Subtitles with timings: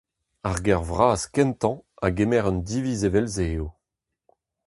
[0.49, 3.67] Ar gêr vras kentañ a gemer un diviz evel-se eo.